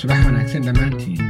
subax 0.00 0.20
wanaagsan 0.26 0.62
dhammaantiin. 0.66 1.20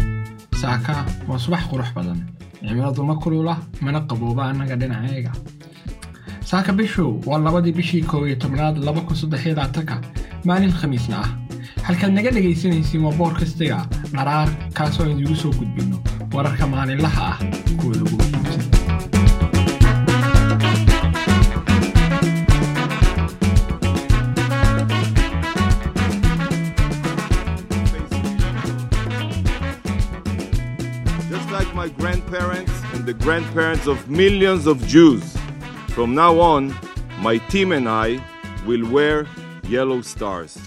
Saaka 0.60 0.94
waa 1.28 1.38
subax 1.38 1.62
qurux 1.70 1.90
badan. 1.96 2.18
Cimiladu 2.62 3.02
ma 3.04 3.14
kulula 3.22 3.54
mana 3.80 4.00
qabooba 4.08 4.42
annaga 4.50 4.76
dhinaceega 4.80 5.32
saaka 6.50 6.72
bishow 6.72 7.10
waa 7.26 7.38
labadii 7.38 7.72
bishii 7.78 8.02
koob 8.10 8.24
tobnaad 8.42 8.76
laba 8.86 9.00
kun 9.06 9.16
saddexiyo 9.16 9.54
labaatanka 9.56 9.96
maalin 10.44 10.72
khamiisna 10.72 11.16
ah. 11.24 11.30
Halkaad 11.86 12.12
naga 12.16 12.30
dhegaysanaysiin 12.30 13.02
waa 13.04 13.16
boor 13.18 13.34
kastiga 13.34 13.78
dharaar 14.14 14.48
kaasoo 14.76 15.06
idigu 15.12 15.34
soo 15.42 15.52
gudbinno. 15.58 15.98
Wararka 16.34 16.66
maalinlaha 16.66 17.22
ah 17.32 17.38
kuwa 17.78 17.94
lagu 18.00 18.16
my 32.32 32.38
grandparents 32.38 32.72
and 32.94 33.04
the 33.04 33.12
grandparents 33.12 33.86
of 33.86 34.08
millions 34.08 34.66
of 34.66 34.86
Jews. 34.86 35.22
From 35.88 36.14
now 36.14 36.40
on, 36.40 36.74
my 37.18 37.36
team 37.52 37.72
and 37.72 37.86
I 37.86 38.24
will 38.66 38.90
wear 38.90 39.26
yellow 39.68 40.00
stars. 40.00 40.58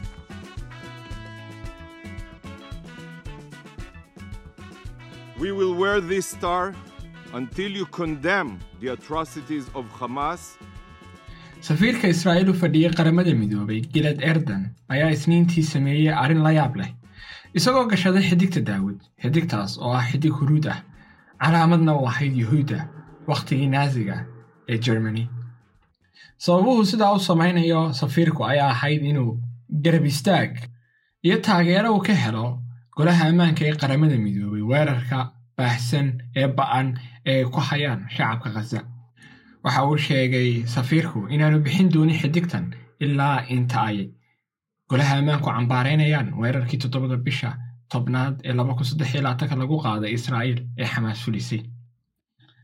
We 5.40 5.52
will 5.52 5.74
wear 5.74 6.02
this 6.02 6.28
star 6.28 6.76
until 7.34 7.72
you 7.72 7.86
condemn 7.88 8.60
the 8.80 8.90
atrocities 8.90 9.66
of 9.74 9.86
Hamas 10.00 10.58
safiirka 11.62 12.08
israa'iil 12.08 12.50
u 12.50 12.54
fadhiyey 12.54 12.92
qaramada 12.94 13.34
midoobay 13.34 13.82
gilad 13.94 14.22
erdan 14.22 14.64
ayaa 14.90 15.10
isniintii 15.18 15.64
sameeyey 15.74 16.14
arrin 16.24 16.44
la 16.48 16.52
yaab 16.52 16.76
leh 16.82 16.92
isagoo 17.60 17.86
gashaday 17.94 18.24
xidigta 18.30 18.62
daawud 18.62 19.00
xidigtaas 19.24 19.80
oo 19.82 19.94
ah 20.00 20.04
xidig 20.12 20.34
huruud 20.42 20.68
ah 20.74 20.80
calaamadna 21.44 21.92
ahayd 22.12 22.34
yuhuudda 22.42 22.80
wakhtigii 23.30 23.68
naasiga 23.76 24.16
ee 24.72 24.78
germany 24.86 25.24
sababuhu 26.38 26.86
sidaa 26.92 27.14
u 27.18 27.20
samaynayo 27.20 27.82
safiirku 27.94 28.42
ayaa 28.52 28.70
ahayd 28.76 29.02
inuu 29.12 29.32
garab 29.84 30.06
istaag 30.06 30.52
iyo 31.26 31.38
taageero 31.46 31.90
uu 31.96 32.02
ka 32.08 32.14
helo 32.24 32.46
golaha 32.98 33.24
ammaanka 33.30 33.62
ee 33.70 33.76
qaramada 33.82 34.18
midoobay 34.26 34.64
weerarka 34.72 35.20
baahsan 35.58 36.08
ee 36.40 36.48
ba'an 36.58 36.88
ee 37.32 37.44
ku 37.54 37.60
hayaan 37.70 38.02
shacabka 38.16 38.50
khaza 38.56 38.80
waxa 39.64 39.82
uu 39.90 39.98
sheegay 40.08 40.50
safiirku 40.76 41.20
inaanu 41.34 41.58
bixin 41.66 41.90
doonin 41.94 42.20
xidigtan 42.22 42.66
ilaa 43.06 43.38
inta 43.56 43.80
ay 43.90 43.98
golaha 44.90 45.14
ammaanku 45.22 45.48
cambaaraynayaan 45.56 46.28
weerarkii 46.42 46.80
toddobada 46.84 47.18
bisha 47.28 47.50
tobnaad 47.94 48.36
ee 48.48 48.54
lagu 49.62 49.78
qaaday 49.86 50.12
israa'iil 50.18 50.60
ee 50.82 50.88
xamaas 50.94 51.20
fulisay. 51.26 51.62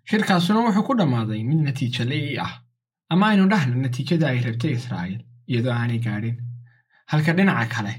Shirkaasuna 0.10 0.60
wuxuu 0.66 0.84
ku 0.88 0.94
dhammaaday 1.00 1.42
mid 1.50 1.60
natiijo 1.68 2.04
le'i 2.12 2.38
ah 2.46 2.54
ama 3.14 3.26
aynu 3.32 3.46
dhahno 3.54 3.76
natiijada 3.86 4.26
ay 4.32 4.40
rabtay 4.48 4.72
israa'iil 4.80 5.22
iyadoo 5.52 5.74
aanay 5.74 6.00
gaadhin. 6.06 6.38
Halka 7.12 7.32
dhinaca 7.38 7.68
kale 7.76 7.94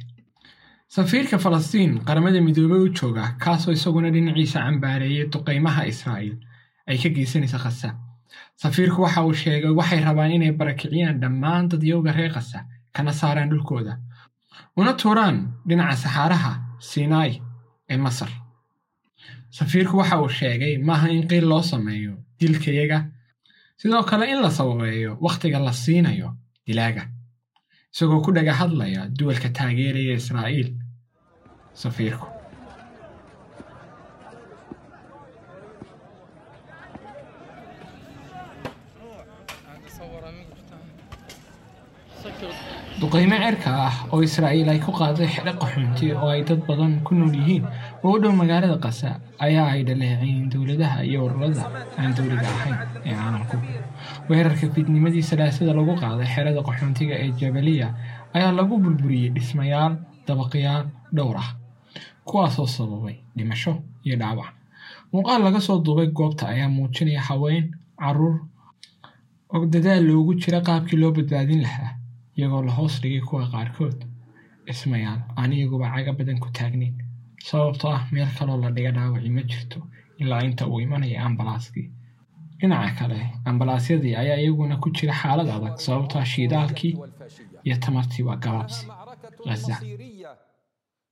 safiirka 0.95 1.37
falastiin 1.45 1.93
qaramada 2.09 2.41
midoobey 2.47 2.81
u 2.87 2.89
jooga 2.99 3.25
kaasoo 3.43 3.73
isaguna 3.79 4.11
dhinaciisa 4.15 4.59
cambaareeyay 4.67 5.27
duqaymaha 5.33 5.83
israa'iil 5.93 6.37
ay 6.89 6.97
ka 7.03 7.09
geysanaysa 7.17 7.59
khasa 7.65 7.89
safiirku 8.63 9.03
waxa 9.05 9.21
uu 9.27 9.35
sheegay 9.43 9.73
waxay 9.81 10.01
rabaan 10.07 10.33
inay 10.37 10.53
barakiciyaan 10.61 11.21
dhammaan 11.23 11.69
dadyowga 11.71 12.13
reer 12.19 12.33
khasa 12.37 12.59
kana 12.95 13.13
saaraan 13.21 13.51
dhulkooda. 13.53 13.95
Una 14.81 14.93
tuuraan 15.01 15.37
dhinaca 15.69 15.97
saxaaraha 16.05 16.53
sinai 16.91 17.33
ee 17.93 17.97
masar. 18.05 18.31
Safiirku 19.57 19.97
waxa 20.01 20.17
uu 20.23 20.29
sheegay 20.39 20.75
maaha 20.89 21.09
in 21.17 21.23
qiil 21.31 21.47
loo 21.51 21.63
sameeyo 21.73 22.15
dilkayaga 22.41 22.99
sidoo 23.81 24.03
kale 24.11 24.25
in 24.33 24.41
la 24.45 24.51
sababeeyo 24.59 25.13
wakhtiga 25.25 25.59
la 25.67 25.73
siinayo 25.83 26.29
dilaaga 26.67 27.03
isagoo 27.93 28.21
ku 28.25 28.31
dhaga 28.37 28.53
hadlaya 28.61 29.01
duwalka 29.19 29.49
taageeraya 29.57 30.15
israa'iil 30.21 30.71
safiirku 31.83 32.27
duqaymo 43.01 43.37
cerka 43.45 43.71
ah 43.89 43.95
oo 44.13 44.21
israa'iil 44.23 44.69
ay 44.73 44.79
ku 44.85 44.93
qaaday 44.99 45.27
xidho 45.35 45.53
qaxoonti 45.61 46.07
oo 46.15 46.29
ay 46.35 46.43
dad 46.49 46.61
badan 46.69 46.93
ku 47.07 47.15
nool 47.19 47.35
yihiin 47.35 47.65
oo 48.05 48.15
u 48.15 48.19
dhow 48.23 48.33
magaalada 48.41 48.79
qasa 48.85 49.19
ayaa 49.47 49.67
ay 49.75 49.83
dhaleeceeyeen 49.89 50.47
dowladaha 50.53 50.99
iyo 51.09 51.19
ururada 51.27 51.63
aan 51.99 52.11
dowliga 52.17 52.47
ahayn 52.57 52.77
ee 53.09 53.15
caalamku. 53.19 53.57
Weerarka 54.29 54.67
fidnimadii 54.75 55.23
salaasada 55.31 55.73
lagu 55.79 55.95
qaaday 56.03 56.29
xerada 56.35 56.61
qaxoontiga 56.69 57.15
ee 57.25 57.31
jabaliya 57.41 57.89
ayaa 58.37 58.53
lagu 58.59 58.75
burburiyey 58.85 59.31
dhismayaal 59.35 59.93
dabaqyaal 60.27 60.85
dhowr 61.17 61.37
ah 61.43 61.49
kuwaasoo 62.29 62.67
sababay 62.77 63.17
dhimasho 63.37 63.73
iyo 64.07 64.17
dhaawac. 64.23 64.51
Muuqaal 65.13 65.41
laga 65.47 65.61
soo 65.67 65.79
duubay 65.85 66.07
goobta 66.19 66.45
ayaa 66.55 66.69
muujinaya 66.77 67.21
haween 67.29 67.65
carruur 67.99 68.37
og 69.55 69.63
dadaal 69.73 70.05
loogu 70.09 70.33
jira 70.43 70.61
qaabkii 70.69 70.99
loo 71.03 71.11
badbaadin 71.17 71.61
lahaa 71.67 71.91
iyagoo 72.42 72.62
la 72.68 72.72
hoos 72.78 72.96
dhigay 73.02 73.22
kuwa 73.30 73.44
qaarkood 73.54 73.98
dhismayaal 74.66 75.20
aan 75.40 75.52
iyaguba 75.54 75.88
caga 75.96 76.12
badan 76.20 76.40
ku 76.44 76.50
taagnayn 76.58 76.96
sababtoo 77.50 77.92
ah 77.98 78.04
meel 78.12 78.30
kaloo 78.40 78.58
la 78.64 78.70
dhiga 78.76 78.92
dhaawaci 78.98 79.30
ma 79.38 79.42
jirto 79.52 79.80
ilaa 80.22 80.42
inta 80.48 80.64
uu 80.68 80.80
imanaya 80.86 81.24
ambalaaskii 81.28 81.88
dhinaca 82.60 82.92
kale 83.00 83.20
ambalaasyadii 83.50 84.16
ayaa 84.22 84.40
iyaguna 84.44 84.76
ku 84.84 84.88
jira 84.98 85.14
xaalad 85.22 85.50
adag 85.58 85.76
sababtoo 85.88 86.20
ah 86.22 86.26
shiidaalkii 86.34 86.94
iyo 87.68 87.76
tamartii 87.86 88.24
waa 88.30 88.36
gabaabsi 88.46 88.86
غزة. 89.50 89.78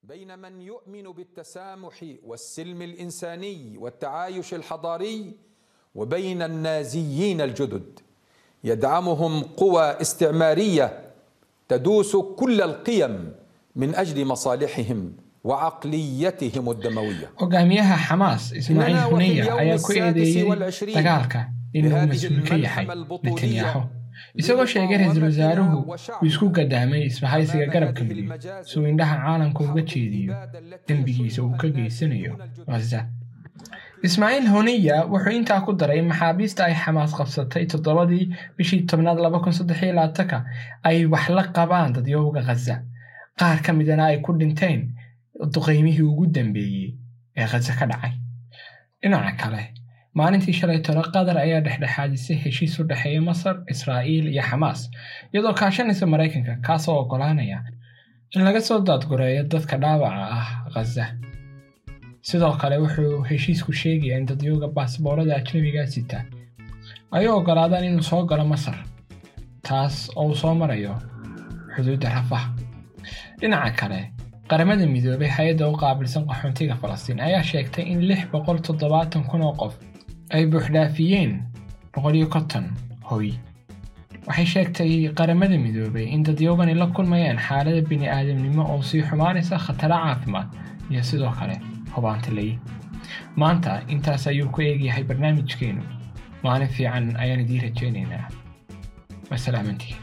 بين 0.04 0.40
من 0.40 0.62
يؤمن 0.62 1.04
بالتسامح 1.18 1.98
والسلم 2.24 2.82
الانساني 2.82 3.78
والتعايش 3.78 4.54
الحضاري 4.54 5.20
وبين 5.96 6.42
النازيين 6.42 7.42
الجدد 7.42 8.00
يدعمهم 8.64 9.34
قوى 9.42 10.02
استعماريه 10.02 10.88
تدوس 11.70 12.16
كل 12.16 12.62
القيم 12.62 13.32
من 13.76 13.96
اجل 13.96 14.26
مصالحهم 14.26 15.14
وعقليتهم 15.44 16.70
الدمويه 16.72 17.28
hogaamiyaha 17.42 17.96
xamaas 18.08 18.52
ismaaciil 18.52 18.70
إننا 18.70 19.06
وفي 19.06 19.16
huneya 19.16 19.42
اليوم 19.42 19.60
ayaa 19.60 19.78
ku 19.78 19.92
السادس 19.92 20.36
eedeeyey 20.36 20.50
والعشرين 20.50 20.96
dagaalka 20.96 21.40
inuu 21.76 21.90
بهذه 21.90 22.12
mas-uul 22.12 22.44
ka 22.50 22.56
yahay 22.56 22.86
الملحمة 22.86 22.94
البطولية 22.94 23.32
netanyahu 23.36 23.82
isagoo 24.40 24.66
sheegay 24.66 24.98
ra-iisul 24.98 25.24
wasaaruhu 25.30 25.78
uu 26.22 26.26
isku 26.30 26.46
gadaamay 26.58 27.02
isbahaysiga 27.10 27.66
garabka 27.74 28.04
midig 28.04 28.30
suu 28.72 28.88
indhaha 28.92 29.16
caalamka 29.24 29.60
uga 29.64 29.82
jeediyo 29.92 30.34
dembigiisa 30.88 31.40
uu 31.44 31.56
ka 31.62 31.68
geysanayo 31.76 32.34
ghaza 32.70 33.00
ismaaciil 34.09 34.47
honiya 34.55 34.97
wuxuu 35.13 35.33
intaa 35.39 35.61
ku 35.65 35.73
daray 35.81 36.01
maxaabiista 36.11 36.65
ay 36.69 36.75
xamaas 36.83 37.13
qabsatay 37.19 37.65
toddobadii 37.73 38.25
bishii 38.57 38.87
tobnaad 38.91 39.19
laba 39.25 39.39
kun 39.45 39.53
saddex 39.59 39.83
iyo 39.83 39.93
labaatanka 39.99 40.39
ay 40.89 40.99
wax 41.13 41.29
la 41.37 41.43
qabaan 41.57 41.93
dadyowga 41.97 42.41
ghaza. 42.49 42.77
Qaar 43.39 43.59
ka 43.65 43.73
midana 43.73 44.05
ay 44.11 44.19
ku 44.25 44.33
dhinteen 44.41 44.81
duqaymihii 45.55 46.03
ugu 46.11 46.27
dambeeyey 46.35 46.95
ee 47.37 47.47
ghaza 47.53 47.73
ka 47.79 47.87
dhacay. 47.91 48.13
Dhinaca 49.03 49.33
kale 49.41 49.63
maalintii 50.15 50.53
shalay 50.59 50.81
tolo 50.87 51.03
qatar 51.15 51.37
ayaa 51.45 51.61
dhexdhexaadisay 51.67 52.37
heshiis 52.45 52.79
u 52.81 52.85
dhexeeya 52.91 53.21
masar 53.29 53.57
israa'iil 53.73 54.27
iyo 54.33 54.43
xamaas 54.51 54.81
iyadoo 55.33 55.55
kaashanaysa 55.61 56.07
maraykanka 56.13 56.57
kaasoo 56.67 56.97
oggolaanaya 57.03 57.59
in 58.35 58.43
laga 58.47 58.61
soo 58.61 58.81
daadgureeyo 58.89 59.43
dadka 59.53 59.77
dhaawaca 59.83 60.25
ah 60.39 60.49
ghaza 60.75 61.05
sidoo 62.29 62.53
kale 62.61 62.77
wuxuu 62.85 63.23
heshiisku 63.31 63.73
sheegayaa 63.73 64.19
in 64.21 64.27
dadyooga 64.31 64.69
baasboorada 64.77 65.37
ajnabigaa 65.41 65.87
sita 65.95 66.19
ay 67.17 67.27
u 67.29 67.33
oggolaadaan 67.39 67.85
inuu 67.85 68.03
soo 68.11 68.23
galo 68.31 68.45
masar 68.53 68.77
taas 69.69 70.11
oo 70.17 70.27
uu 70.29 70.35
soo 70.43 70.55
marayo 70.55 70.95
xuduudda 71.75 72.09
rafah 72.17 72.45
dhinaca 73.41 73.71
kale 73.81 74.01
qaramada 74.51 74.87
midoobay 74.95 75.29
hay'adda 75.37 75.69
u 75.69 75.77
qaabilsan 75.83 76.25
qaxoontiga 76.29 76.75
falastiin 76.83 77.21
ayaa 77.29 77.43
sheegtay 77.51 77.85
in 77.93 78.01
lix 78.09 78.23
boqol 78.33 78.59
toddobaatan 78.67 79.23
kun 79.31 79.43
oo 79.43 79.53
qof 79.61 79.75
ay 80.35 80.47
buuxdhaafiyeen 80.51 81.33
boqol 81.95 82.15
iyo 82.15 82.27
konton 82.35 82.67
hoy. 83.11 83.29
Waxay 84.27 84.47
sheegtay 84.55 84.93
qaramada 85.19 85.57
midoobay 85.65 86.05
in 86.15 86.23
dadyogani 86.27 86.75
la 86.75 86.87
kulmayaan 86.87 87.39
xaalada 87.47 87.81
bini'aadamnimo 87.91 88.63
oo 88.73 88.83
sii 88.83 89.03
xumaanaysa 89.09 89.59
khataro 89.65 89.97
caafimaad 90.05 90.49
iyo 90.91 91.03
sidoo 91.03 91.33
kale 91.39 91.57
hubaanta 91.97 92.31
lay 92.39 92.51
maanta 93.43 93.81
intaas 93.95 94.27
ayuu 94.27 94.49
ku 94.55 94.61
eegyahay 94.63 95.05
barnaamijkeenu. 95.11 95.83
Maalin 96.45 96.69
fiican 96.77 97.17
ayaan 97.23 97.41
idiin 97.45 97.63
rajaynaynaa. 97.63 98.25
Wasalaamantii 99.31 99.97